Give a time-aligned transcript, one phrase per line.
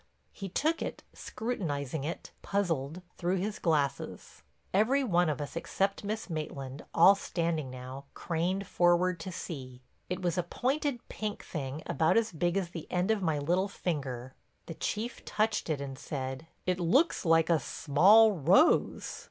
[0.31, 4.41] He took it, scrutinizing it, puzzled, through his glasses.
[4.73, 9.83] Every one of us except Miss Maitland, all standing now, craned forward to see.
[10.09, 13.67] It was a pointed pink thing about as big as the end of my little
[13.67, 14.33] finger.
[14.65, 19.19] The Chief touched it and said: "It looks like a small rose."